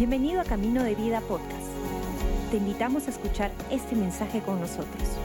Bienvenido 0.00 0.40
a 0.40 0.44
Camino 0.44 0.82
de 0.82 0.94
Vida 0.94 1.20
Podcast. 1.20 1.68
Te 2.50 2.56
invitamos 2.56 3.06
a 3.06 3.10
escuchar 3.10 3.50
este 3.68 3.94
mensaje 3.94 4.40
con 4.40 4.58
nosotros. 4.58 5.18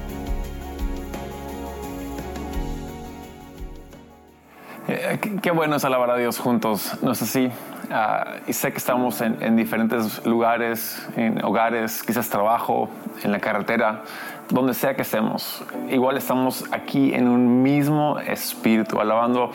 Eh, 4.90 5.18
qué, 5.42 5.52
bueno 5.52 5.78
es 5.78 5.86
alabar 5.86 6.12
a 6.12 6.18
Dios 6.18 6.40
juntos, 6.40 6.98
¿no 7.02 7.14
es 7.14 7.22
así? 7.22 7.50
Ah, 7.90 8.40
y 8.48 8.52
sé 8.52 8.74
que 8.74 8.78
estamos 8.80 9.22
en, 9.22 9.42
en, 9.42 9.56
diferentes 9.56 10.26
lugares, 10.26 11.08
en 11.16 11.42
hogares, 11.46 12.04
quizás 12.04 12.28
trabajo, 12.28 12.90
en 13.24 13.32
la 13.32 13.40
carretera, 13.40 14.04
donde 14.50 14.74
sea 14.74 14.94
que 14.94 15.04
estemos. 15.04 15.64
Igual 15.90 16.18
estamos 16.18 16.66
aquí 16.74 17.14
en 17.14 17.30
un 17.30 17.64
mismo 17.64 18.20
espíritu, 18.20 19.00
alabando 19.00 19.52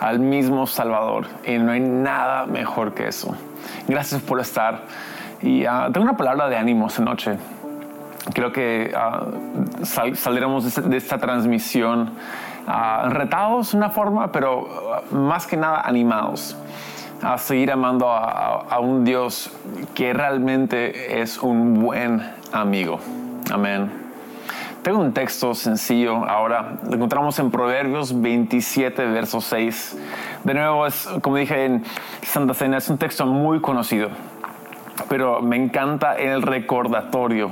al 0.00 0.20
mismo 0.20 0.66
Salvador. 0.66 1.26
Y 1.44 1.58
no 1.58 1.70
hay 1.70 1.80
nada 1.80 2.46
mejor 2.46 2.94
que 2.94 3.08
eso. 3.08 3.36
Gracias 3.88 4.22
por 4.22 4.40
estar. 4.40 4.82
Y 5.42 5.66
uh, 5.66 5.92
tengo 5.92 6.04
una 6.04 6.16
palabra 6.16 6.48
de 6.48 6.56
ánimo 6.56 6.86
esta 6.86 7.02
noche. 7.02 7.36
Creo 8.32 8.52
que 8.52 8.94
uh, 8.94 9.84
sal, 9.84 10.16
saldremos 10.16 10.74
de 10.74 10.96
esta, 10.96 11.18
transmisión 11.18 12.12
uh, 12.66 13.08
retados 13.10 13.72
de 13.72 13.78
una 13.78 13.90
forma, 13.90 14.32
pero 14.32 15.02
más 15.10 15.46
que 15.46 15.56
nada 15.56 15.82
animados 15.82 16.56
a 17.22 17.38
seguir 17.38 17.70
amando 17.70 18.10
a, 18.10 18.66
a, 18.68 18.80
un 18.80 19.04
Dios 19.04 19.50
que 19.94 20.12
realmente 20.12 21.20
es 21.20 21.38
un 21.42 21.80
buen 21.80 22.22
amigo. 22.52 22.98
Amén. 23.52 24.04
Tengo 24.84 24.98
un 24.98 25.14
texto 25.14 25.54
sencillo 25.54 26.28
ahora, 26.28 26.76
lo 26.86 26.96
encontramos 26.96 27.38
en 27.38 27.50
Proverbios 27.50 28.20
27, 28.20 29.06
verso 29.06 29.40
6. 29.40 29.96
De 30.44 30.52
nuevo, 30.52 30.86
es, 30.86 31.08
como 31.22 31.36
dije 31.36 31.64
en 31.64 31.84
Santa 32.20 32.52
Cena, 32.52 32.76
es 32.76 32.90
un 32.90 32.98
texto 32.98 33.24
muy 33.24 33.62
conocido, 33.62 34.10
pero 35.08 35.40
me 35.40 35.56
encanta 35.56 36.16
el 36.16 36.42
recordatorio 36.42 37.50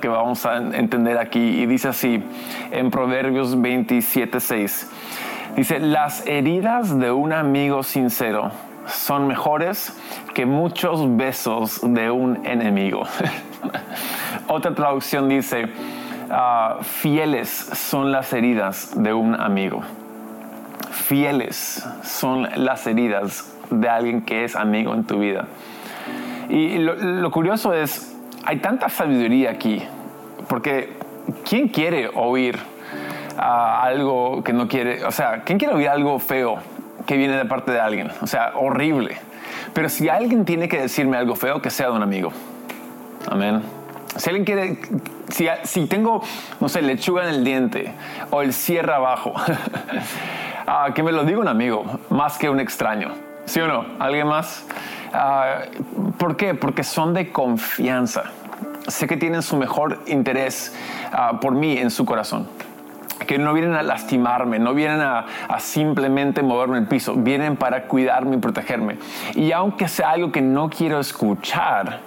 que 0.00 0.06
vamos 0.06 0.46
a 0.46 0.58
entender 0.58 1.18
aquí. 1.18 1.40
Y 1.40 1.66
dice 1.66 1.88
así, 1.88 2.22
en 2.70 2.92
Proverbios 2.92 3.60
27, 3.60 4.38
6, 4.38 4.90
dice, 5.56 5.80
las 5.80 6.24
heridas 6.24 6.96
de 6.96 7.10
un 7.10 7.32
amigo 7.32 7.82
sincero 7.82 8.52
son 8.86 9.26
mejores 9.26 9.92
que 10.32 10.46
muchos 10.46 11.16
besos 11.16 11.80
de 11.82 12.12
un 12.12 12.46
enemigo. 12.46 13.02
Otra 14.46 14.72
traducción 14.72 15.28
dice, 15.28 15.64
uh, 15.64 16.80
fieles 16.84 17.48
son 17.48 18.12
las 18.12 18.32
heridas 18.32 18.92
de 18.94 19.12
un 19.12 19.34
amigo. 19.34 19.82
Fieles 21.10 21.84
son 22.04 22.46
las 22.54 22.86
heridas 22.86 23.52
de 23.68 23.88
alguien 23.88 24.22
que 24.22 24.44
es 24.44 24.54
amigo 24.54 24.94
en 24.94 25.02
tu 25.02 25.18
vida. 25.18 25.46
Y 26.48 26.78
lo, 26.78 27.28
curioso 27.32 27.74
es, 27.74 28.16
hay 28.44 28.58
tanta 28.58 28.88
sabiduría 28.88 29.50
aquí, 29.50 29.82
porque 30.48 30.92
¿quién 31.48 31.66
quiere 31.66 32.08
oír 32.14 32.60
algo 33.36 34.44
que 34.44 34.52
no 34.52 34.68
quiere? 34.68 35.04
O 35.04 35.10
sea, 35.10 35.42
¿quién 35.42 35.58
quiere 35.58 35.74
oír 35.74 35.88
algo 35.88 36.20
feo 36.20 36.58
que 37.08 37.16
viene 37.16 37.36
de 37.36 37.44
parte 37.44 37.72
de 37.72 37.80
alguien? 37.80 38.12
O 38.22 38.28
sea, 38.28 38.52
horrible. 38.54 39.16
Pero 39.74 39.88
si 39.88 40.08
alguien 40.08 40.44
tiene 40.44 40.68
que 40.68 40.80
decirme 40.80 41.16
algo 41.16 41.34
feo, 41.34 41.60
que 41.60 41.70
sea 41.70 41.88
de 41.88 41.96
un 41.96 42.04
amigo. 42.04 42.30
Amén. 43.28 43.62
Si 44.14 44.30
alguien 44.30 44.44
quiere, 44.44 44.78
si, 45.28 45.48
si, 45.64 45.86
tengo, 45.86 46.22
no 46.60 46.68
sé, 46.68 46.82
lechuga 46.82 47.24
en 47.24 47.34
el 47.34 47.42
diente 47.42 47.94
o 48.30 48.42
el 48.42 48.52
cierre 48.52 48.92
abajo, 48.92 49.34
uh, 50.70 50.92
que 50.92 51.02
me 51.02 51.12
lo 51.12 51.24
diga 51.24 51.40
un 51.40 51.48
amigo 51.48 51.84
más 52.10 52.38
que 52.38 52.48
un 52.48 52.60
extraño. 52.60 53.12
¿Sí 53.46 53.60
o 53.60 53.66
no? 53.66 53.84
¿Alguien 53.98 54.28
más? 54.28 54.64
Uh, 55.12 56.12
¿Por 56.12 56.36
qué? 56.36 56.54
Porque 56.54 56.84
son 56.84 57.14
de 57.14 57.32
confianza. 57.32 58.24
Sé 58.86 59.06
que 59.06 59.16
tienen 59.16 59.42
su 59.42 59.56
mejor 59.56 60.00
interés 60.06 60.74
uh, 61.12 61.38
por 61.40 61.54
mí 61.54 61.76
en 61.76 61.90
su 61.90 62.04
corazón. 62.04 62.48
Que 63.26 63.38
no 63.38 63.52
vienen 63.52 63.74
a 63.74 63.82
lastimarme, 63.82 64.58
no 64.58 64.72
vienen 64.72 65.00
a, 65.02 65.26
simplemente 65.58 66.42
moverme 66.42 66.78
el 66.78 66.86
piso, 66.86 67.14
vienen 67.14 67.56
para 67.56 67.82
cuidarme 67.82 68.36
y 68.36 68.38
protegerme. 68.38 68.96
Y 69.34 69.52
aunque 69.52 69.88
sea 69.88 70.12
algo 70.12 70.32
que 70.32 70.40
no 70.40 70.70
quiero 70.70 70.98
escuchar, 70.98 72.00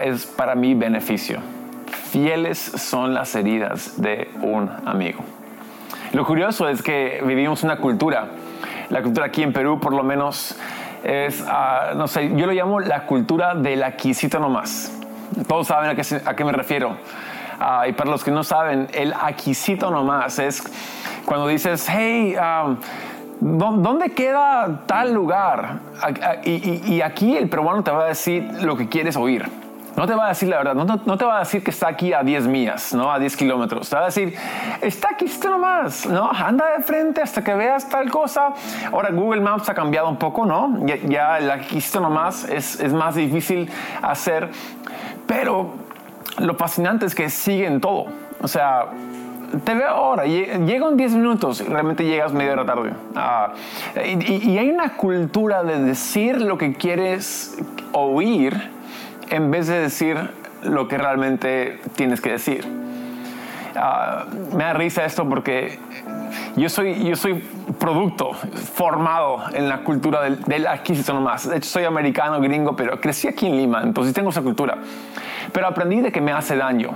es 0.00 0.24
para 0.24 0.54
mi 0.54 0.74
beneficio. 0.74 1.40
Fieles 2.10 2.58
son 2.58 3.14
las 3.14 3.34
heridas 3.34 4.00
de 4.00 4.30
un 4.42 4.70
amigo. 4.86 5.24
Lo 6.12 6.24
curioso 6.24 6.68
es 6.68 6.82
que 6.82 7.22
vivimos 7.24 7.62
una 7.62 7.76
cultura, 7.76 8.28
la 8.90 9.02
cultura 9.02 9.26
aquí 9.26 9.42
en 9.42 9.52
Perú 9.52 9.80
por 9.80 9.92
lo 9.92 10.02
menos 10.02 10.56
es, 11.04 11.40
uh, 11.40 11.96
no 11.96 12.08
sé, 12.08 12.32
yo 12.36 12.46
lo 12.46 12.52
llamo 12.52 12.80
la 12.80 13.06
cultura 13.06 13.54
del 13.54 13.82
aquisito 13.82 14.38
nomás. 14.38 14.92
Todos 15.48 15.66
saben 15.66 15.90
a 15.90 15.94
qué, 15.94 16.02
a 16.24 16.34
qué 16.34 16.44
me 16.44 16.52
refiero. 16.52 16.96
Uh, 17.60 17.88
y 17.88 17.92
para 17.92 18.10
los 18.10 18.22
que 18.22 18.30
no 18.30 18.44
saben, 18.44 18.88
el 18.92 19.14
aquisito 19.14 19.90
nomás 19.90 20.38
es 20.38 20.62
cuando 21.24 21.46
dices, 21.48 21.86
hey, 21.88 22.36
¿Dónde 23.38 24.12
queda 24.12 24.82
tal 24.86 25.12
lugar? 25.12 25.80
Y, 26.44 27.00
aquí 27.02 27.36
el 27.36 27.48
peruano 27.48 27.82
te 27.82 27.90
va 27.90 28.04
a 28.04 28.06
decir 28.06 28.48
lo 28.62 28.76
que 28.76 28.88
quieres 28.88 29.16
oír. 29.16 29.46
No 29.96 30.06
te 30.06 30.14
va 30.14 30.26
a 30.26 30.28
decir 30.28 30.48
la 30.48 30.58
verdad, 30.58 30.74
no, 30.74 30.84
no, 30.84 31.16
te 31.16 31.24
va 31.24 31.36
a 31.36 31.38
decir 31.40 31.64
que 31.64 31.70
está 31.70 31.88
aquí 31.88 32.12
a 32.12 32.22
10 32.22 32.46
millas, 32.48 32.92
¿no? 32.92 33.10
a 33.10 33.18
10 33.18 33.36
kilómetros. 33.36 33.88
Te 33.88 33.96
va 33.96 34.02
a 34.02 34.06
decir, 34.06 34.34
está 34.82 35.10
aquí 35.12 35.24
está 35.24 35.48
nomás, 35.48 36.06
¿no? 36.06 36.30
anda 36.30 36.66
de 36.76 36.82
frente 36.82 37.22
hasta 37.22 37.42
que 37.42 37.54
veas 37.54 37.88
tal 37.88 38.10
cosa. 38.10 38.52
Ahora 38.92 39.10
Google 39.10 39.40
Maps 39.40 39.68
ha 39.70 39.74
cambiado 39.74 40.08
un 40.08 40.16
poco, 40.16 40.44
¿no? 40.44 40.84
Ya, 40.86 40.96
ya 41.38 41.54
aquí 41.54 41.78
está 41.78 42.00
nomás 42.00 42.44
es, 42.44 42.78
es 42.80 42.92
más 42.92 43.14
difícil 43.14 43.70
hacer, 44.02 44.50
pero 45.26 45.74
lo 46.38 46.54
fascinante 46.54 47.06
es 47.06 47.14
que 47.14 47.30
siguen 47.30 47.80
todo. 47.80 48.06
O 48.42 48.48
sea, 48.48 48.86
te 49.64 49.74
veo 49.74 49.88
ahora, 49.88 50.24
llego 50.24 50.88
en 50.88 50.96
10 50.96 51.14
minutos 51.14 51.66
realmente 51.66 52.04
llegas 52.04 52.32
media 52.32 52.52
hora 52.52 52.66
tarde. 52.66 52.92
Ah, 53.14 53.52
y, 54.04 54.58
hay 54.58 54.70
una 54.70 54.96
cultura 54.96 55.62
de 55.62 55.82
decir 55.82 56.40
lo 56.40 56.58
que 56.58 56.74
quieres 56.74 57.56
oír 57.92 58.75
en 59.30 59.50
vez 59.50 59.66
de 59.66 59.80
decir 59.80 60.30
lo 60.62 60.88
que 60.88 60.98
realmente 60.98 61.80
tienes 61.94 62.20
que 62.20 62.32
decir. 62.32 62.64
Ah, 63.76 64.24
me 64.54 64.64
da 64.64 64.72
risa 64.72 65.04
esto 65.04 65.28
porque 65.28 65.78
yo 66.56 66.68
soy, 66.68 67.04
yo 67.04 67.14
soy 67.16 67.34
producto 67.78 68.32
formado 68.32 69.44
en 69.52 69.68
la 69.68 69.78
cultura 69.78 70.22
del, 70.22 70.42
del 70.44 70.66
adquisición 70.66 71.16
nomás. 71.16 71.48
De 71.48 71.58
hecho, 71.58 71.68
soy 71.68 71.84
americano, 71.84 72.40
gringo, 72.40 72.74
pero 72.74 73.00
crecí 73.00 73.28
aquí 73.28 73.46
en 73.46 73.56
Lima, 73.56 73.82
entonces 73.82 74.14
tengo 74.14 74.30
esa 74.30 74.42
cultura. 74.42 74.78
Pero 75.52 75.66
aprendí 75.66 76.00
de 76.00 76.10
que 76.10 76.20
me 76.20 76.32
hace 76.32 76.56
daño 76.56 76.92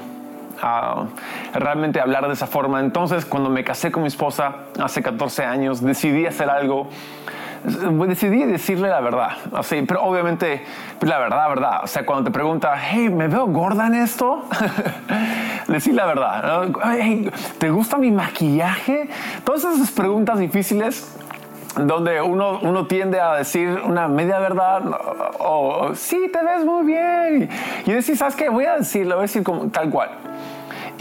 a 0.62 1.06
realmente 1.54 2.00
hablar 2.00 2.26
de 2.26 2.34
esa 2.34 2.46
forma. 2.46 2.80
Entonces, 2.80 3.24
cuando 3.24 3.50
me 3.50 3.64
casé 3.64 3.90
con 3.90 4.02
mi 4.02 4.08
esposa 4.08 4.56
hace 4.82 5.02
14 5.02 5.44
años, 5.44 5.82
decidí 5.82 6.26
hacer 6.26 6.50
algo, 6.50 6.88
decidí 7.64 8.44
decirle 8.44 8.88
la 8.88 9.00
verdad, 9.00 9.30
así, 9.52 9.82
pero 9.86 10.02
obviamente 10.02 10.62
la 11.02 11.18
verdad, 11.18 11.48
verdad. 11.48 11.80
O 11.84 11.86
sea, 11.86 12.04
cuando 12.04 12.24
te 12.24 12.30
pregunta, 12.30 12.74
hey, 12.78 13.08
¿me 13.10 13.28
veo 13.28 13.46
gorda 13.46 13.86
en 13.86 13.94
esto? 13.94 14.44
Decir 15.68 15.94
la 15.94 16.06
verdad. 16.06 16.68
Hey, 16.84 17.30
¿Te 17.58 17.70
gusta 17.70 17.96
mi 17.96 18.10
maquillaje? 18.10 19.08
Todas 19.44 19.64
esas 19.64 19.90
preguntas 19.90 20.38
difíciles 20.38 21.16
donde 21.76 22.20
uno, 22.20 22.58
uno 22.62 22.86
tiende 22.86 23.20
a 23.20 23.34
decir 23.34 23.80
una 23.84 24.08
media 24.08 24.40
verdad 24.40 24.82
o, 25.38 25.88
o 25.88 25.94
sí, 25.94 26.30
te 26.32 26.42
ves 26.42 26.64
muy 26.64 26.84
bien. 26.84 27.48
Y 27.86 27.92
decir, 27.92 28.16
¿sabes 28.16 28.34
qué? 28.34 28.48
Voy 28.48 28.64
a 28.64 28.78
decirlo, 28.78 29.16
voy 29.16 29.22
a 29.22 29.26
decir 29.26 29.42
como, 29.42 29.68
tal 29.68 29.90
cual. 29.90 30.10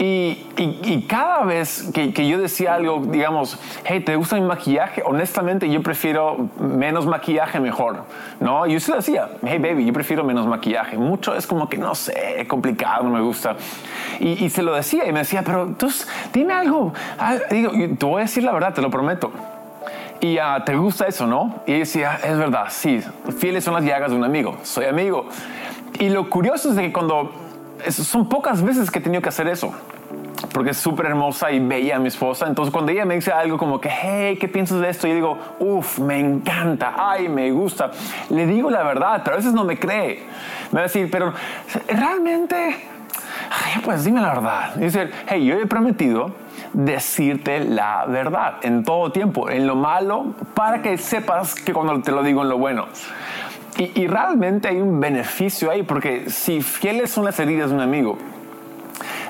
Y, 0.00 0.46
y, 0.56 0.80
y, 0.82 1.02
cada 1.06 1.44
vez 1.44 1.90
que, 1.92 2.14
que, 2.14 2.26
yo 2.26 2.38
decía 2.38 2.72
algo, 2.72 3.02
digamos, 3.04 3.58
hey, 3.84 4.00
¿te 4.00 4.16
gusta 4.16 4.36
mi 4.36 4.46
maquillaje? 4.46 5.02
Honestamente, 5.04 5.68
yo 5.68 5.82
prefiero 5.82 6.48
menos 6.58 7.04
maquillaje 7.04 7.60
mejor, 7.60 8.04
¿no? 8.40 8.66
Y 8.66 8.76
usted 8.76 8.94
decía, 8.94 9.28
hey, 9.44 9.58
baby, 9.58 9.84
yo 9.84 9.92
prefiero 9.92 10.24
menos 10.24 10.46
maquillaje. 10.46 10.96
Mucho 10.96 11.34
es 11.36 11.46
como 11.46 11.68
que, 11.68 11.76
no 11.76 11.94
sé, 11.94 12.46
complicado, 12.48 13.04
no 13.04 13.10
me 13.10 13.20
gusta. 13.20 13.56
Y, 14.20 14.42
y 14.42 14.48
se 14.48 14.62
lo 14.62 14.74
decía 14.74 15.06
y 15.06 15.12
me 15.12 15.18
decía, 15.18 15.42
pero 15.44 15.64
entonces, 15.64 16.08
dime 16.32 16.54
algo. 16.54 16.94
Ah, 17.18 17.36
digo, 17.50 17.72
te 17.72 18.06
voy 18.06 18.20
a 18.20 18.24
decir 18.24 18.42
la 18.42 18.52
verdad, 18.52 18.72
te 18.72 18.80
lo 18.80 18.88
prometo. 18.88 19.30
Y 20.22 20.38
uh, 20.38 20.64
te 20.64 20.76
gusta 20.76 21.08
eso, 21.08 21.26
¿no? 21.26 21.62
Y 21.66 21.78
decía, 21.78 22.18
es 22.24 22.38
verdad, 22.38 22.68
sí, 22.70 23.02
fieles 23.38 23.64
son 23.64 23.74
las 23.74 23.84
llagas 23.84 24.12
de 24.12 24.16
un 24.16 24.24
amigo, 24.24 24.56
soy 24.62 24.86
amigo. 24.86 25.26
Y 25.98 26.08
lo 26.08 26.30
curioso 26.30 26.70
es 26.70 26.76
de 26.76 26.82
que 26.84 26.92
cuando, 26.92 27.32
son 27.88 28.28
pocas 28.28 28.62
veces 28.62 28.90
que 28.90 28.98
he 28.98 29.02
tenido 29.02 29.22
que 29.22 29.28
hacer 29.28 29.48
eso, 29.48 29.72
porque 30.52 30.70
es 30.70 30.76
súper 30.76 31.06
hermosa 31.06 31.50
y 31.50 31.60
bella 31.60 31.98
mi 31.98 32.08
esposa, 32.08 32.46
entonces 32.46 32.72
cuando 32.72 32.92
ella 32.92 33.04
me 33.04 33.14
dice 33.14 33.32
algo 33.32 33.58
como 33.58 33.80
que, 33.80 33.88
hey, 33.90 34.36
¿qué 34.40 34.48
piensas 34.48 34.80
de 34.80 34.88
esto? 34.88 35.06
Yo 35.06 35.14
digo, 35.14 35.38
uff, 35.58 35.98
me 35.98 36.18
encanta, 36.18 36.94
ay, 36.96 37.28
me 37.28 37.50
gusta. 37.50 37.90
Le 38.30 38.46
digo 38.46 38.70
la 38.70 38.82
verdad, 38.82 39.22
pero 39.24 39.34
a 39.34 39.38
veces 39.38 39.52
no 39.52 39.64
me 39.64 39.78
cree. 39.78 40.24
Me 40.70 40.76
va 40.76 40.80
a 40.80 40.82
decir, 40.84 41.08
pero 41.10 41.32
realmente, 41.88 42.76
pues 43.84 44.04
dime 44.04 44.20
la 44.20 44.28
verdad. 44.34 44.70
Y 44.76 44.80
dice, 44.80 45.10
hey, 45.28 45.44
yo 45.44 45.54
he 45.56 45.66
prometido 45.66 46.32
decirte 46.72 47.64
la 47.64 48.04
verdad 48.06 48.54
en 48.62 48.84
todo 48.84 49.10
tiempo, 49.10 49.50
en 49.50 49.66
lo 49.66 49.76
malo, 49.76 50.34
para 50.54 50.82
que 50.82 50.96
sepas 50.98 51.54
que 51.54 51.72
cuando 51.72 52.00
te 52.00 52.12
lo 52.12 52.22
digo 52.22 52.42
en 52.42 52.48
lo 52.48 52.58
bueno. 52.58 52.86
Y, 53.80 54.06
realmente 54.06 54.68
hay 54.68 54.76
un 54.76 55.00
beneficio 55.00 55.70
ahí, 55.70 55.82
porque 55.82 56.28
si 56.28 56.60
fieles 56.60 57.10
son 57.10 57.24
las 57.24 57.40
heridas 57.40 57.70
de 57.70 57.76
un 57.76 57.80
amigo, 57.80 58.18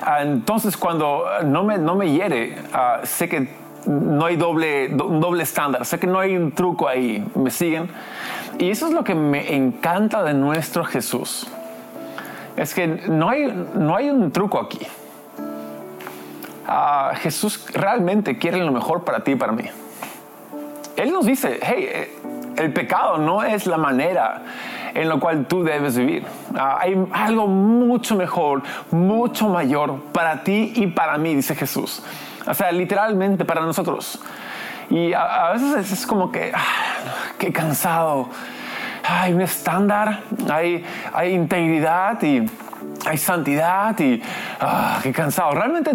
ah, 0.01 0.23
entonces 0.23 0.75
cuando 0.75 1.25
no 1.45 1.63
me, 1.63 1.77
no 1.77 1.95
me 1.95 2.11
hiere, 2.11 2.57
ah, 2.73 2.99
sé 3.03 3.29
que 3.29 3.47
no 3.85 4.25
hay 4.25 4.35
doble, 4.35 4.93
un 4.93 5.21
doble 5.21 5.43
estándar, 5.43 5.85
sé 5.85 5.99
que 5.99 6.07
no 6.07 6.19
hay 6.19 6.35
un 6.35 6.51
truco 6.51 6.87
ahí, 6.87 7.25
¿me 7.35 7.49
siguen? 7.49 7.89
Y 8.59 8.69
eso 8.69 8.87
es 8.87 8.93
lo 8.93 9.03
que 9.03 9.15
me 9.15 9.55
encanta 9.55 10.23
de 10.23 10.33
nuestro 10.33 10.83
Jesús. 10.83 11.47
Es 12.57 12.73
que 12.73 12.87
no 12.87 13.29
hay, 13.29 13.47
no 13.75 13.95
hay 13.95 14.09
un 14.09 14.31
truco 14.31 14.59
aquí. 14.59 14.85
Ah, 16.67 17.13
Jesús 17.15 17.65
realmente 17.73 18.37
quiere 18.37 18.57
lo 18.57 18.71
mejor 18.71 19.03
para 19.03 19.23
ti 19.23 19.31
y 19.31 19.35
para 19.35 19.53
mí. 19.53 19.63
Él 20.97 21.11
nos 21.11 21.25
dice, 21.25 21.59
hey, 21.63 21.87
eh, 21.89 22.11
el 22.57 22.73
pecado 22.73 23.17
no 23.17 23.43
es 23.43 23.65
la 23.65 23.77
manera 23.77 24.41
en 24.93 25.09
la 25.09 25.17
cual 25.17 25.45
tú 25.45 25.63
debes 25.63 25.97
vivir. 25.97 26.25
Ah, 26.55 26.77
hay 26.81 26.95
algo 27.11 27.47
mucho 27.47 28.15
mejor, 28.15 28.61
mucho 28.91 29.47
mayor 29.49 30.01
para 30.11 30.43
ti 30.43 30.73
y 30.75 30.87
para 30.87 31.17
mí, 31.17 31.35
dice 31.35 31.55
Jesús. 31.55 32.03
O 32.45 32.53
sea, 32.53 32.71
literalmente 32.71 33.45
para 33.45 33.61
nosotros. 33.61 34.19
Y 34.89 35.13
a, 35.13 35.51
veces 35.53 35.91
es 35.91 36.05
como 36.05 36.31
que, 36.31 36.51
ah, 36.53 37.33
qué 37.37 37.51
cansado. 37.51 38.29
Hay 39.07 39.33
un 39.33 39.41
estándar, 39.41 40.21
hay, 40.51 40.85
hay 41.13 41.33
integridad 41.33 42.21
y 42.21 42.45
hay 43.05 43.17
santidad 43.17 43.97
y 43.99 44.21
ah, 44.59 44.99
qué 45.01 45.11
cansado. 45.11 45.51
Realmente, 45.51 45.91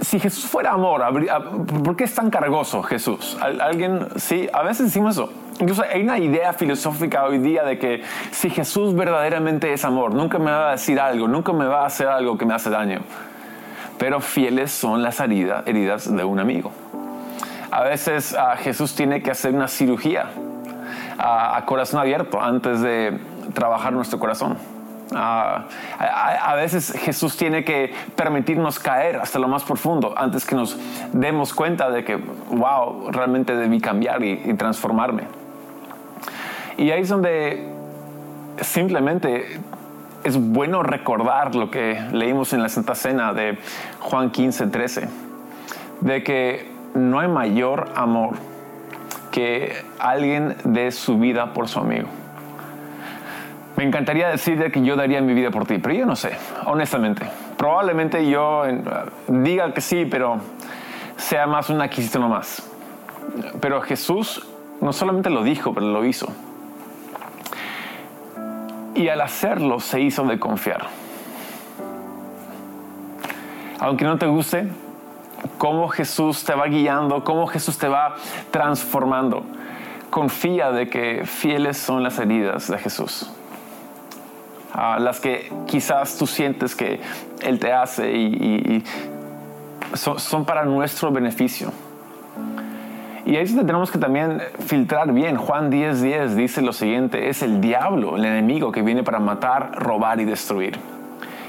si 0.00 0.20
Jesús 0.20 0.46
fuera 0.46 0.72
amor, 0.72 1.04
¿por 1.84 1.96
qué 1.96 2.04
es 2.04 2.14
tan 2.14 2.30
cargoso 2.30 2.82
Jesús? 2.82 3.36
¿Alguien? 3.40 4.06
Sí, 4.16 4.48
a 4.52 4.62
veces 4.62 4.86
decimos 4.86 5.16
eso. 5.16 5.32
Incluso 5.60 5.82
hay 5.82 6.02
una 6.02 6.18
idea 6.18 6.52
filosófica 6.52 7.24
hoy 7.24 7.38
día 7.38 7.64
de 7.64 7.78
que 7.78 8.02
si 8.30 8.50
Jesús 8.50 8.94
verdaderamente 8.94 9.72
es 9.72 9.84
amor, 9.84 10.14
nunca 10.14 10.38
me 10.38 10.50
va 10.50 10.68
a 10.68 10.72
decir 10.72 11.00
algo, 11.00 11.28
nunca 11.28 11.52
me 11.52 11.66
va 11.66 11.82
a 11.82 11.86
hacer 11.86 12.08
algo 12.08 12.36
que 12.36 12.44
me 12.44 12.54
hace 12.54 12.70
daño. 12.70 13.00
Pero 13.98 14.20
fieles 14.20 14.70
son 14.70 15.02
las 15.02 15.20
heridas 15.20 16.14
de 16.14 16.24
un 16.24 16.38
amigo. 16.38 16.72
A 17.70 17.82
veces 17.82 18.34
ah, 18.38 18.56
Jesús 18.56 18.94
tiene 18.94 19.22
que 19.22 19.30
hacer 19.30 19.54
una 19.54 19.68
cirugía 19.68 20.30
a 21.18 21.62
corazón 21.64 22.00
abierto 22.00 22.40
antes 22.42 22.82
de 22.82 23.18
trabajar 23.54 23.92
nuestro 23.92 24.18
corazón 24.18 24.58
Ah, 25.14 25.66
a, 25.98 26.54
veces 26.56 26.92
Jesús 26.98 27.36
tiene 27.36 27.64
que 27.64 27.94
permitirnos 28.16 28.78
caer 28.80 29.16
hasta 29.16 29.38
lo 29.38 29.46
más 29.46 29.62
profundo 29.62 30.12
antes 30.16 30.44
que 30.44 30.56
nos 30.56 30.76
demos 31.12 31.54
cuenta 31.54 31.90
de 31.90 32.04
que, 32.04 32.16
wow, 32.16 33.10
realmente 33.12 33.54
debí 33.54 33.80
cambiar 33.80 34.24
y, 34.24 34.54
transformarme. 34.54 35.24
Y 36.78 36.90
ahí 36.90 37.02
es 37.02 37.08
donde 37.08 37.66
simplemente 38.60 39.58
es 40.24 40.36
bueno 40.36 40.82
recordar 40.82 41.54
lo 41.54 41.70
que 41.70 42.00
leímos 42.12 42.52
en 42.52 42.62
la 42.62 42.68
Santa 42.68 42.94
Cena 42.94 43.32
de 43.32 43.58
Juan 44.00 44.30
15, 44.30 44.66
13, 44.66 45.08
de 46.00 46.22
que 46.22 46.70
no 46.94 47.20
hay 47.20 47.28
mayor 47.28 47.90
amor 47.94 48.34
que 49.30 49.72
alguien 49.98 50.56
dé 50.64 50.90
su 50.90 51.18
vida 51.18 51.52
por 51.52 51.68
su 51.68 51.78
amigo. 51.78 52.08
Me 53.76 53.84
encantaría 53.84 54.28
decirte 54.28 54.70
que 54.70 54.82
yo 54.82 54.96
daría 54.96 55.20
mi 55.20 55.34
vida 55.34 55.50
por 55.50 55.66
ti, 55.66 55.78
pero 55.78 55.94
yo 55.94 56.06
no 56.06 56.16
sé, 56.16 56.32
honestamente. 56.64 57.26
Probablemente 57.56 58.28
yo 58.28 58.64
diga 59.28 59.72
que 59.72 59.80
sí, 59.80 60.06
pero 60.10 60.40
sea 61.16 61.46
más 61.46 61.68
una 61.68 61.84
adquisición 61.84 62.28
más. 62.28 62.62
Pero 63.60 63.82
Jesús 63.82 64.46
no 64.80 64.92
solamente 64.92 65.30
lo 65.30 65.42
dijo, 65.42 65.74
pero 65.74 65.86
lo 65.86 66.04
hizo. 66.04 66.26
Y 68.96 69.08
al 69.08 69.20
hacerlo 69.20 69.78
se 69.78 70.00
hizo 70.00 70.24
de 70.24 70.38
confiar. 70.38 70.86
Aunque 73.78 74.04
no 74.04 74.18
te 74.18 74.26
guste, 74.26 74.68
cómo 75.58 75.88
Jesús 75.88 76.44
te 76.44 76.54
va 76.54 76.66
guiando, 76.66 77.22
cómo 77.22 77.46
Jesús 77.46 77.78
te 77.78 77.88
va 77.88 78.16
transformando. 78.50 79.44
Confía 80.10 80.72
de 80.72 80.88
que 80.88 81.24
fieles 81.26 81.76
son 81.76 82.02
las 82.02 82.18
heridas 82.18 82.68
de 82.68 82.78
Jesús 82.78 83.30
las 84.98 85.20
que 85.20 85.50
quizás 85.66 86.16
tú 86.18 86.26
sientes 86.26 86.74
que 86.74 87.00
Él 87.40 87.58
te 87.58 87.72
hace 87.72 88.12
y, 88.12 88.84
son, 89.94 90.44
para 90.44 90.64
nuestro 90.64 91.10
beneficio. 91.10 91.72
Y 93.26 93.34
ahí 93.34 93.42
es 93.42 93.50
donde 93.50 93.66
tenemos 93.66 93.90
que 93.90 93.98
también 93.98 94.40
filtrar 94.66 95.12
bien. 95.12 95.36
Juan 95.36 95.68
10:10 95.68 95.94
10 96.00 96.36
dice 96.36 96.62
lo 96.62 96.72
siguiente, 96.72 97.28
es 97.28 97.42
el 97.42 97.60
diablo, 97.60 98.16
el 98.16 98.24
enemigo 98.24 98.70
que 98.70 98.82
viene 98.82 99.02
para 99.02 99.18
matar, 99.18 99.72
robar 99.74 100.20
y 100.20 100.24
destruir. 100.24 100.78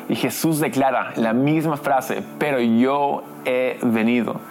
Y 0.10 0.16
Jesús 0.16 0.60
declara 0.60 1.12
la 1.18 1.34
misma 1.34 1.78
frase, 1.78 2.24
pero 2.40 2.60
yo 2.60 3.24
he 3.46 3.78
venido 3.84 4.42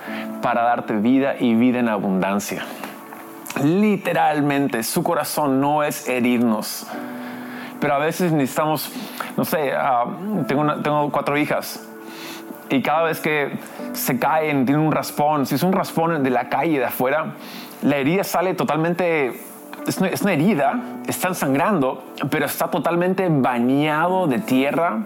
para 0.40 0.62
darte 0.62 0.94
vida 0.94 1.34
y 1.40 1.56
vida 1.56 1.80
en 1.80 1.88
abundancia. 1.88 2.62
Literalmente, 3.64 4.84
su 4.84 5.02
corazón 5.02 5.60
no 5.60 5.82
es 5.82 6.08
herirnos, 6.08 6.86
pero 7.80 7.94
a 7.94 7.98
veces 7.98 8.30
necesitamos, 8.30 8.92
no 9.36 9.44
sé, 9.44 9.72
ah, 9.72 10.04
tengo, 10.46 10.74
tengo 10.76 11.10
cuatro 11.10 11.36
hijas 11.36 11.88
y 12.70 12.82
cada 12.82 13.04
vez 13.04 13.20
que 13.20 13.52
se 13.92 14.18
caen, 14.18 14.66
tienen 14.66 14.84
un 14.84 14.92
raspón, 14.92 15.46
si 15.46 15.54
es 15.54 15.62
un 15.62 15.72
raspón 15.72 16.22
de 16.22 16.30
la 16.30 16.48
calle 16.48 16.78
de 16.78 16.84
afuera, 16.84 17.34
la 17.82 17.96
herida 17.96 18.24
sale 18.24 18.54
totalmente, 18.54 19.40
es 19.86 19.98
una, 19.98 20.08
es 20.08 20.22
una 20.22 20.32
herida, 20.32 20.80
están 21.06 21.34
sangrando, 21.34 22.02
pero 22.30 22.46
está 22.46 22.68
totalmente 22.68 23.28
bañado 23.30 24.26
de 24.26 24.38
tierra 24.40 24.98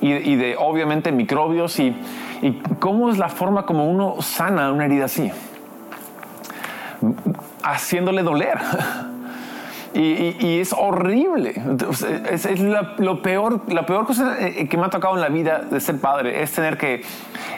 y, 0.00 0.12
y, 0.12 0.36
de 0.36 0.56
obviamente 0.58 1.12
microbios. 1.12 1.78
Y, 1.78 1.94
y 2.42 2.52
cómo 2.78 3.10
es 3.10 3.18
la 3.18 3.28
forma 3.28 3.66
como 3.66 3.88
uno 3.88 4.16
sana 4.20 4.72
una 4.72 4.86
herida 4.86 5.04
así, 5.04 5.30
haciéndole 7.62 8.22
doler. 8.22 8.58
Y, 9.92 10.60
es 10.60 10.72
horrible. 10.72 11.54
Es, 12.30 12.60
la, 12.60 12.94
lo 12.98 13.22
peor, 13.22 13.62
la 13.68 13.86
peor 13.86 14.06
cosa 14.06 14.36
eh, 14.38 14.68
que 14.68 14.76
me 14.76 14.86
ha 14.86 14.90
tocado 14.90 15.14
en 15.16 15.20
la 15.20 15.28
vida 15.28 15.58
de 15.58 15.80
ser 15.80 15.98
padre 15.98 16.42
es 16.42 16.52
tener 16.52 16.78
que 16.78 17.02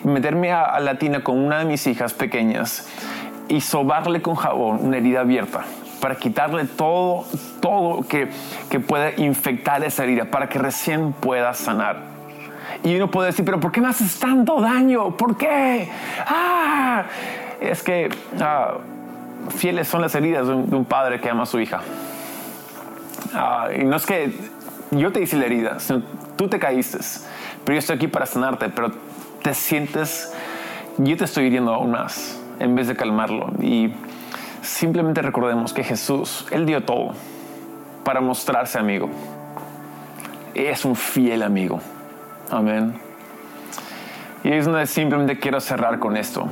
meterme 0.05 0.51
a, 0.53 0.81
la 0.81 0.99
tina 0.99 1.23
con 1.23 1.39
una 1.39 1.59
de 1.59 1.67
mis 1.67 1.87
hijas 1.87 2.15
pequeñas 2.15 2.89
y 3.49 3.61
sobarle 3.61 4.23
con 4.23 4.35
jabón 4.35 4.79
una 4.83 4.97
herida 4.97 5.21
abierta 5.21 5.65
para 6.01 6.17
quitarle 6.17 6.65
todo, 6.65 7.25
todo 7.61 8.03
que, 8.09 8.29
que 8.71 8.81
pueda 8.81 9.13
infectar 9.19 9.85
esa 9.85 10.03
herida, 10.03 10.25
para 10.25 10.49
que 10.49 10.59
recién 10.59 11.13
pueda 11.13 11.55
sanar. 11.55 12.13
Y 12.83 12.97
uno 12.97 13.11
puede 13.11 13.29
decir, 13.29 13.45
pero 13.45 13.61
¿por 13.61 13.71
qué 13.71 13.81
me 13.81 13.89
haces 13.89 14.19
tanto 14.19 14.61
daño? 14.61 15.17
¿Por 15.17 15.37
qué? 15.37 15.89
Ah, 16.27 17.05
es 17.61 17.83
que 17.83 18.09
ah, 18.41 18.79
fieles 19.51 19.87
son 19.87 20.01
las 20.01 20.15
heridas 20.15 20.49
de 20.49 20.55
un 20.55 20.85
padre 20.85 21.21
que 21.21 21.31
ama 21.31 21.45
a 21.45 21.47
su 21.47 21.61
hija. 21.61 21.83
Ah, 23.35 23.69
y 23.75 23.85
no 23.85 23.97
es 23.97 24.07
que 24.07 24.33
yo 24.91 25.11
te 25.13 25.23
hice 25.23 25.37
la 25.37 25.47
herida, 25.47 25.81
sino 25.81 26.03
tú 26.37 26.49
te 26.49 26.59
caíste, 26.59 26.99
pero 27.65 27.75
yo 27.75 27.79
estoy 27.79 27.97
aquí 27.97 28.09
para 28.09 28.27
sanarte, 28.27 28.69
pero 28.69 28.91
te 29.43 29.55
sientes, 29.55 30.33
yo 30.99 31.17
te 31.17 31.25
estoy 31.25 31.47
hiriendo 31.47 31.73
aún 31.73 31.93
más 31.93 32.39
en 32.61 32.75
vez 32.75 32.89
de 32.89 32.97
calmarlo. 32.97 33.53
Y 33.61 33.93
simplemente 34.61 35.23
recordemos 35.23 35.73
que 35.73 35.83
Jesús, 35.83 36.47
Él 36.51 36.67
dio 36.67 36.85
todo 36.85 37.15
para 38.05 38.21
mostrarse 38.21 38.79
amigo. 38.79 39.09
Es 40.55 40.85
un 40.85 40.95
fiel 40.95 41.43
amigo. 41.43 41.81
Amén. 42.51 42.95
Y 44.45 44.51
es 44.53 44.67
donde 44.67 44.87
simplemente 44.87 45.39
quiero 45.39 45.61
cerrar 45.61 45.99
con 45.99 46.17
esto. 46.17 46.49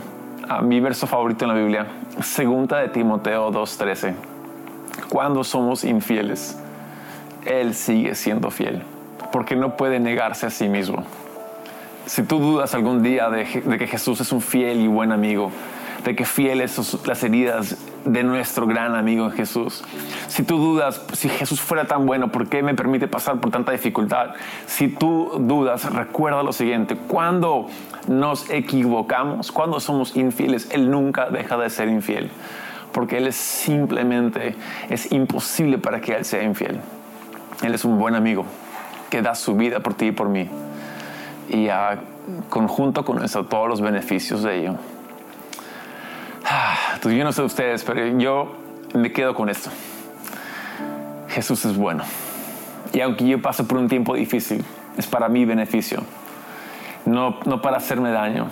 A 0.48 0.62
mi 0.62 0.80
verso 0.80 1.06
favorito 1.06 1.44
en 1.44 1.48
la 1.48 1.54
Biblia, 1.54 1.86
segunda 2.22 2.78
de 2.78 2.88
Timoteo 2.88 3.52
2.13. 3.52 4.14
Cuando 5.08 5.44
somos 5.44 5.84
infieles, 5.84 6.58
él 7.46 7.74
sigue 7.74 8.14
siendo 8.14 8.50
fiel, 8.50 8.82
porque 9.32 9.56
no 9.56 9.76
puede 9.76 10.00
negarse 10.00 10.46
a 10.46 10.50
sí 10.50 10.68
mismo. 10.68 11.04
Si 12.06 12.22
tú 12.22 12.38
dudas 12.38 12.74
algún 12.74 13.02
día 13.02 13.30
de, 13.30 13.44
que 13.44 13.86
Jesús 13.86 14.20
es 14.20 14.32
un 14.32 14.40
fiel 14.40 14.80
y 14.80 14.88
buen 14.88 15.12
amigo, 15.12 15.52
de 16.04 16.16
que 16.16 16.24
fieles 16.24 16.72
son 16.72 17.00
las 17.06 17.22
heridas 17.22 17.76
de 18.04 18.22
nuestro 18.24 18.66
gran 18.66 18.94
amigo 18.94 19.30
Jesús. 19.30 19.84
Si 20.28 20.42
tú 20.42 20.56
dudas, 20.56 21.02
si 21.12 21.28
Jesús 21.28 21.60
fuera 21.60 21.84
tan 21.84 22.06
bueno, 22.06 22.32
¿por 22.32 22.48
qué 22.48 22.62
me 22.62 22.74
permite 22.74 23.06
pasar 23.06 23.38
por 23.38 23.50
tanta 23.50 23.72
dificultad? 23.72 24.30
Si 24.66 24.88
tú 24.88 25.30
dudas, 25.40 25.92
recuerda 25.92 26.42
lo 26.42 26.52
siguiente, 26.52 26.96
cuando 26.96 27.68
nos 28.08 28.48
equivocamos, 28.50 29.52
cuando 29.52 29.78
somos 29.78 30.16
infieles, 30.16 30.70
Él 30.72 30.90
nunca 30.90 31.28
deja 31.28 31.56
de 31.58 31.68
ser 31.70 31.88
infiel, 31.88 32.30
porque 32.92 33.18
Él 33.18 33.26
es 33.26 33.36
simplemente, 33.36 34.56
es 34.88 35.12
imposible 35.12 35.78
para 35.78 36.00
que 36.00 36.14
Él 36.14 36.24
sea 36.24 36.42
infiel. 36.42 36.80
Él 37.62 37.74
es 37.74 37.84
un 37.84 37.98
buen 37.98 38.14
amigo 38.14 38.44
que 39.10 39.22
da 39.22 39.34
su 39.34 39.56
vida 39.56 39.80
por 39.80 39.94
ti 39.94 40.06
y 40.06 40.12
por 40.12 40.28
mí. 40.28 40.48
Y 41.48 41.68
a, 41.68 41.98
conjunto 42.48 43.04
con 43.04 43.22
eso, 43.24 43.44
todos 43.44 43.68
los 43.68 43.80
beneficios 43.80 44.42
de 44.42 44.60
ello. 44.60 44.74
Ah, 46.44 46.98
yo 47.02 47.24
no 47.24 47.32
sé 47.32 47.42
ustedes, 47.42 47.84
pero 47.84 48.06
yo 48.18 48.52
me 48.94 49.12
quedo 49.12 49.34
con 49.34 49.48
esto. 49.48 49.70
Jesús 51.28 51.64
es 51.64 51.76
bueno. 51.76 52.04
Y 52.92 53.00
aunque 53.00 53.26
yo 53.26 53.40
pase 53.40 53.64
por 53.64 53.78
un 53.78 53.88
tiempo 53.88 54.14
difícil, 54.14 54.64
es 54.96 55.06
para 55.06 55.28
mi 55.28 55.44
beneficio, 55.44 56.02
no, 57.06 57.38
no 57.44 57.62
para 57.62 57.76
hacerme 57.76 58.10
daño, 58.10 58.48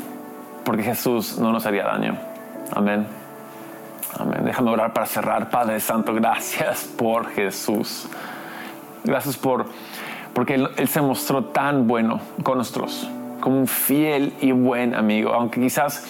porque 0.65 0.83
Jesús 0.83 1.39
no 1.39 1.53
nos 1.53 1.67
haría 1.67 1.85
daño. 1.85 2.17
Amén. 2.75 3.07
Amén. 4.17 4.41
Déjame 4.45 4.71
orar 4.71 4.93
para 4.93 5.07
cerrar. 5.07 5.51
Padre 5.51 5.81
Santo, 5.81 6.15
gracias 6.15 6.85
por 6.85 7.31
Jesús. 7.31 8.09
Gracias 9.05 9.37
por 9.37 9.67
porque 10.39 10.55
él, 10.55 10.89
se 10.89 11.01
mostró 11.01 11.47
tan 11.47 11.89
bueno 11.89 12.21
con 12.45 12.59
nosotros, 12.59 13.09
como 13.41 13.59
un 13.59 13.67
fiel 13.67 14.35
y 14.41 14.53
buen 14.53 14.95
amigo, 14.95 15.33
aunque 15.33 15.61
quizás 15.61 16.05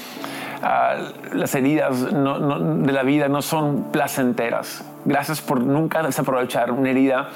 ah, 0.62 0.96
las 1.32 1.54
heridas 1.54 2.04
de 2.04 2.92
la 2.92 3.02
vida 3.04 3.28
no 3.28 3.40
son 3.40 3.84
placenteras. 3.90 4.84
Gracias 5.06 5.40
por 5.40 5.62
nunca 5.62 6.02
desaprovechar 6.02 6.72
una 6.72 6.90
herida 6.90 7.30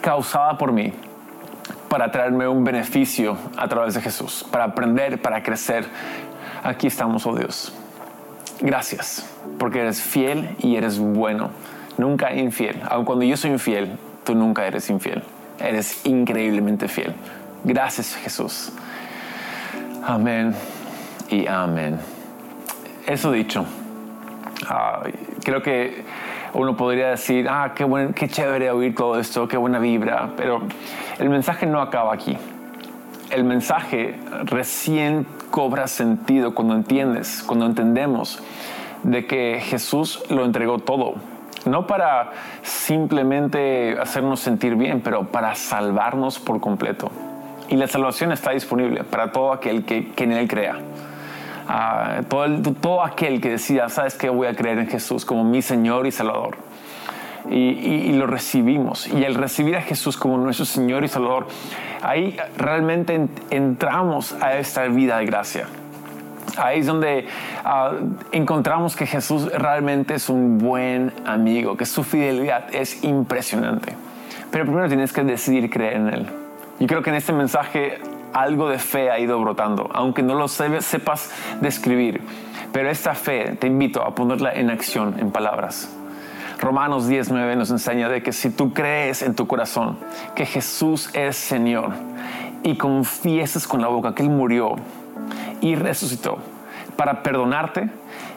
causada 0.00 0.58
por 0.58 0.72
mí 0.72 0.92
para 1.88 2.10
traerme 2.10 2.48
un 2.48 2.64
beneficio 2.64 3.36
a 3.56 3.68
través 3.68 3.94
de 3.94 4.00
Jesús, 4.00 4.44
para 4.50 4.64
aprender, 4.64 5.22
para 5.22 5.44
crecer. 5.44 5.84
Aquí 6.64 6.88
estamos, 6.88 7.24
oh 7.24 7.36
Dios. 7.36 7.72
Gracias, 8.60 9.30
porque 9.58 9.78
eres 9.78 10.02
fiel 10.02 10.56
y 10.58 10.74
eres 10.74 10.98
bueno, 10.98 11.50
nunca 11.98 12.34
infiel. 12.34 12.82
Aun 12.88 13.04
cuando 13.04 13.24
yo 13.24 13.36
soy 13.36 13.50
infiel, 13.50 13.96
tú 14.24 14.34
nunca 14.34 14.66
eres 14.66 14.88
infiel. 14.90 15.22
Eres 15.58 16.04
increíblemente 16.06 16.88
fiel. 16.88 17.14
Gracias 17.64 18.16
Jesús. 18.16 18.72
Amén 20.04 20.54
y 21.28 21.46
amén. 21.46 21.98
Eso 23.06 23.32
dicho, 23.32 23.64
creo 25.44 25.62
que 25.62 26.04
uno 26.54 26.76
podría 26.76 27.10
decir, 27.10 27.46
ah, 27.48 27.72
qué, 27.74 27.84
buen, 27.84 28.12
qué 28.12 28.28
chévere 28.28 28.70
oír 28.70 28.94
todo 28.94 29.18
esto, 29.18 29.48
qué 29.48 29.56
buena 29.56 29.78
vibra, 29.78 30.30
pero 30.36 30.62
el 31.18 31.28
mensaje 31.28 31.66
no 31.66 31.80
acaba 31.80 32.12
aquí. 32.14 32.36
El 33.30 33.44
mensaje 33.44 34.16
recién 34.44 35.26
cobra 35.50 35.86
sentido 35.86 36.54
cuando 36.54 36.74
entiendes, 36.74 37.42
cuando 37.46 37.66
entendemos 37.66 38.42
de 39.02 39.26
que 39.26 39.60
Jesús 39.62 40.22
lo 40.28 40.44
entregó 40.44 40.78
todo 40.78 41.14
no 41.66 41.86
para 41.86 42.32
simplemente 42.62 43.96
hacernos 44.00 44.40
sentir 44.40 44.76
bien, 44.76 45.00
pero 45.00 45.26
para 45.28 45.54
salvarnos 45.54 46.38
por 46.38 46.60
completo. 46.60 47.10
Y 47.68 47.76
la 47.76 47.86
salvación 47.86 48.32
está 48.32 48.50
disponible 48.50 49.04
para 49.04 49.32
todo 49.32 49.52
aquel 49.52 49.84
que, 49.84 50.12
en 50.16 50.32
Él 50.32 50.48
crea. 50.48 50.76
Ah, 51.68 52.20
todo, 52.28 53.02
aquel 53.02 53.40
que 53.40 53.50
decida, 53.50 53.88
sabes 53.88 54.14
que 54.14 54.28
voy 54.28 54.46
a 54.46 54.54
creer 54.54 54.78
en 54.78 54.88
Jesús 54.88 55.24
como 55.24 55.44
mi 55.44 55.62
Señor 55.62 56.06
y 56.06 56.10
Salvador. 56.10 56.56
Y, 57.50 58.12
lo 58.12 58.26
recibimos. 58.26 59.08
Y 59.08 59.24
al 59.24 59.34
recibir 59.34 59.76
a 59.76 59.82
Jesús 59.82 60.16
como 60.16 60.38
nuestro 60.38 60.64
Señor 60.64 61.04
y 61.04 61.08
Salvador, 61.08 61.48
ahí 62.02 62.36
realmente 62.56 63.26
entramos 63.50 64.34
a 64.40 64.58
esta 64.58 64.86
vida 64.88 65.18
de 65.18 65.26
gracia. 65.26 65.66
Ahí 66.56 66.80
es 66.80 66.86
donde 66.86 67.26
ah, 67.64 67.92
encontramos 68.30 68.96
que 68.96 69.06
Jesús 69.06 69.50
realmente 69.52 70.14
es 70.14 70.28
un 70.28 70.58
buen 70.58 71.12
amigo, 71.24 71.76
que 71.76 71.86
su 71.86 72.04
fidelidad 72.04 72.74
es 72.74 73.02
impresionante. 73.04 73.94
Pero 74.50 74.64
primero 74.64 74.88
tienes 74.88 75.12
que 75.12 75.24
decidir 75.24 75.70
creer 75.70 75.94
en 75.94 76.08
Él. 76.08 76.26
Yo 76.78 76.86
creo 76.86 77.02
que 77.02 77.10
en 77.10 77.16
este 77.16 77.32
mensaje 77.32 78.00
algo 78.32 78.68
de 78.68 78.78
fe 78.78 79.10
ha 79.10 79.18
ido 79.18 79.40
brotando, 79.40 79.88
aunque 79.92 80.22
no 80.22 80.34
lo 80.34 80.48
sepas 80.48 81.30
describir. 81.60 82.20
Pero 82.72 82.90
esta 82.90 83.14
fe 83.14 83.56
te 83.58 83.66
invito 83.66 84.02
a 84.02 84.14
ponerla 84.14 84.52
en 84.52 84.70
acción, 84.70 85.16
en 85.18 85.30
palabras. 85.30 85.90
Romanos 86.58 87.08
19 87.08 87.56
nos 87.56 87.70
enseña 87.70 88.08
de 88.08 88.22
que 88.22 88.32
si 88.32 88.50
tú 88.50 88.72
crees 88.72 89.22
en 89.22 89.34
tu 89.34 89.46
corazón 89.46 89.98
que 90.34 90.46
Jesús 90.46 91.10
es 91.12 91.36
Señor 91.36 91.90
y 92.62 92.76
confieses 92.76 93.66
con 93.66 93.80
la 93.80 93.88
boca 93.88 94.14
que 94.14 94.22
Él 94.22 94.30
murió 94.30 94.76
y 95.60 95.74
resucitó 95.74 96.38
para 96.96 97.22
perdonarte 97.22 97.90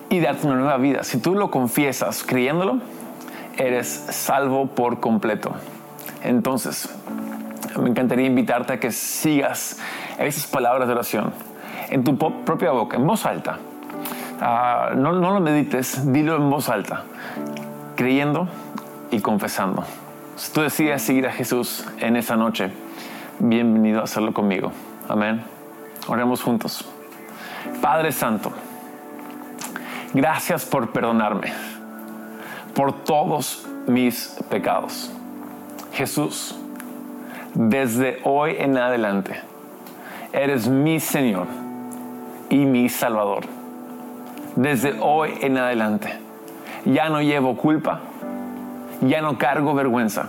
y 0.10 0.20
darte 0.20 0.48
una 0.48 0.56
nueva 0.56 0.78
vida. 0.78 1.04
Si 1.04 1.20
tú 1.20 1.36
lo 1.36 1.52
confiesas 1.52 2.24
creyéndolo, 2.24 2.80
eres 3.58 3.88
salvo 3.88 4.68
por 4.68 5.00
completo. 5.00 5.52
Entonces, 6.24 6.90
me 7.80 7.90
encantaría 7.90 8.26
invitarte 8.26 8.74
a 8.74 8.80
que 8.80 8.92
sigas 8.92 9.80
esas 10.18 10.48
palabras 10.48 10.88
de 10.88 10.94
oración 10.94 11.34
en 11.90 12.04
tu 12.04 12.18
propia 12.18 12.72
boca, 12.72 12.98
en 12.98 13.06
voz 13.06 13.26
alta. 13.26 13.60
Ah, 14.42 14.92
no, 14.96 15.14
no 15.14 15.34
lo 15.34 15.40
medites, 15.40 16.12
dilo 16.12 16.36
en 16.36 16.50
voz 16.50 16.70
alta, 16.70 17.04
creyendo 17.96 18.48
y 19.12 19.20
confesando. 19.20 19.84
Si 20.36 20.52
tú 20.52 20.62
decides 20.62 21.02
seguir 21.02 21.28
a 21.28 21.32
Jesús 21.32 21.86
en 22.00 22.18
esa 22.18 22.36
noche, 22.36 22.72
bienvenido 23.40 24.02
a 24.02 24.04
hacerlo 24.04 24.34
conmigo. 24.34 24.72
Amén. 25.08 25.55
Oremos 26.08 26.42
juntos. 26.42 26.86
Padre 27.82 28.12
Santo, 28.12 28.52
gracias 30.14 30.66
por 30.66 30.92
perdonarme 30.92 31.52
por 32.76 32.92
todos 33.04 33.66
mis 33.88 34.38
pecados. 34.50 35.12
Jesús, 35.94 36.56
desde 37.54 38.20
hoy 38.24 38.56
en 38.60 38.78
adelante, 38.78 39.42
eres 40.34 40.68
mi 40.68 41.00
Señor 41.00 41.48
y 42.50 42.58
mi 42.66 42.90
Salvador. 42.90 43.46
Desde 44.58 45.00
hoy 45.00 45.38
en 45.42 45.58
adelante, 45.58 46.20
ya 46.84 47.10
no 47.10 47.22
llevo 47.22 47.56
culpa, 47.56 48.02
ya 49.02 49.22
no 49.22 49.38
cargo 49.38 49.74
vergüenza 49.74 50.28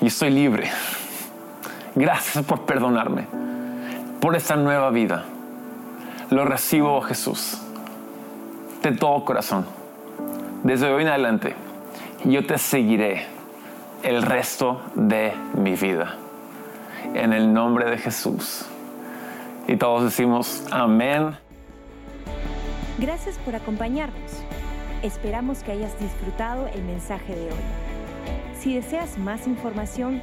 y 0.00 0.06
estoy 0.06 0.30
libre. 0.30 0.70
Gracias 1.94 2.44
por 2.44 2.60
perdonarme, 2.66 3.26
por 4.20 4.36
esta 4.36 4.56
nueva 4.56 4.90
vida 4.90 5.24
lo 6.30 6.44
recibo, 6.44 7.00
Jesús, 7.00 7.58
de 8.82 8.92
todo 8.92 9.24
corazón. 9.24 9.66
Desde 10.62 10.92
hoy 10.92 11.02
en 11.02 11.08
adelante, 11.08 11.56
yo 12.24 12.46
te 12.46 12.58
seguiré 12.58 13.26
el 14.02 14.22
resto 14.22 14.80
de 14.94 15.32
mi 15.54 15.74
vida. 15.74 16.16
En 17.14 17.32
el 17.32 17.52
nombre 17.52 17.90
de 17.90 17.98
Jesús. 17.98 18.66
Y 19.66 19.76
todos 19.76 20.04
decimos 20.04 20.64
amén. 20.70 21.36
Gracias 22.98 23.38
por 23.38 23.56
acompañarnos. 23.56 24.44
Esperamos 25.02 25.62
que 25.62 25.72
hayas 25.72 25.98
disfrutado 25.98 26.68
el 26.68 26.84
mensaje 26.84 27.34
de 27.34 27.46
hoy. 27.46 27.58
Si 28.60 28.74
deseas 28.74 29.18
más 29.18 29.46
información, 29.46 30.22